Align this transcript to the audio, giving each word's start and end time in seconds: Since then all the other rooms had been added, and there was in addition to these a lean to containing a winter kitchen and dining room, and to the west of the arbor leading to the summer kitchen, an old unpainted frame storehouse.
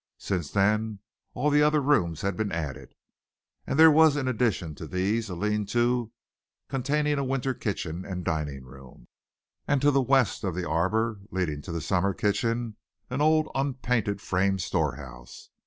Since 0.17 0.49
then 0.49 0.97
all 1.35 1.51
the 1.51 1.61
other 1.61 1.79
rooms 1.79 2.21
had 2.21 2.35
been 2.35 2.51
added, 2.51 2.95
and 3.67 3.77
there 3.77 3.91
was 3.91 4.17
in 4.17 4.27
addition 4.27 4.73
to 4.73 4.87
these 4.87 5.29
a 5.29 5.35
lean 5.35 5.67
to 5.67 6.11
containing 6.69 7.19
a 7.19 7.23
winter 7.23 7.53
kitchen 7.53 8.03
and 8.03 8.25
dining 8.25 8.63
room, 8.63 9.05
and 9.67 9.79
to 9.81 9.91
the 9.91 10.01
west 10.01 10.43
of 10.43 10.55
the 10.55 10.67
arbor 10.67 11.19
leading 11.29 11.61
to 11.61 11.71
the 11.71 11.81
summer 11.81 12.15
kitchen, 12.15 12.77
an 13.11 13.21
old 13.21 13.47
unpainted 13.53 14.21
frame 14.21 14.57
storehouse. 14.57 15.51